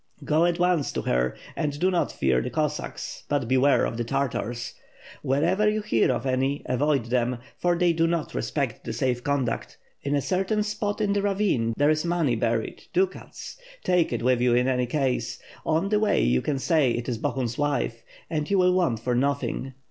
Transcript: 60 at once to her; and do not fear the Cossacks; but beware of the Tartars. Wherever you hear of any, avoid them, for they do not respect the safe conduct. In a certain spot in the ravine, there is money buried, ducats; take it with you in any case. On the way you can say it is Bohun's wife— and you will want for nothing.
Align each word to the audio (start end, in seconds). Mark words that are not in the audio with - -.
60 0.19 0.45
at 0.45 0.57
once 0.59 0.91
to 0.93 1.03
her; 1.03 1.35
and 1.55 1.79
do 1.79 1.91
not 1.91 2.11
fear 2.11 2.41
the 2.41 2.49
Cossacks; 2.49 3.23
but 3.29 3.47
beware 3.47 3.85
of 3.85 3.97
the 3.97 4.03
Tartars. 4.03 4.73
Wherever 5.21 5.69
you 5.69 5.83
hear 5.83 6.11
of 6.11 6.25
any, 6.25 6.63
avoid 6.65 7.05
them, 7.11 7.37
for 7.59 7.77
they 7.77 7.93
do 7.93 8.07
not 8.07 8.33
respect 8.33 8.83
the 8.83 8.93
safe 8.93 9.23
conduct. 9.23 9.77
In 10.01 10.15
a 10.15 10.19
certain 10.21 10.63
spot 10.63 11.01
in 11.01 11.13
the 11.13 11.21
ravine, 11.21 11.75
there 11.77 11.91
is 11.91 12.03
money 12.03 12.35
buried, 12.35 12.81
ducats; 12.93 13.57
take 13.83 14.11
it 14.11 14.23
with 14.23 14.41
you 14.41 14.55
in 14.55 14.67
any 14.67 14.87
case. 14.87 15.37
On 15.67 15.89
the 15.89 15.99
way 15.99 16.23
you 16.23 16.41
can 16.41 16.57
say 16.57 16.89
it 16.93 17.07
is 17.07 17.19
Bohun's 17.19 17.59
wife— 17.59 18.01
and 18.27 18.49
you 18.49 18.57
will 18.57 18.73
want 18.73 18.99
for 19.01 19.13
nothing. 19.13 19.75